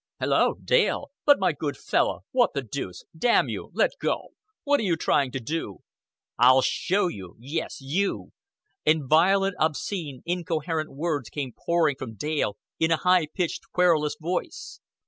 [0.19, 0.55] "Halloa!
[0.63, 1.11] Dale?
[1.27, 4.29] But, my good fellow, what the deuce Damn you, let go.
[4.63, 5.77] What are you trying to"
[6.39, 7.35] "I'll show you.
[7.37, 8.31] Yes, you"
[8.83, 14.79] and violent, obscene, incoherent words came pouring from Dale in a high pitched querulous voice.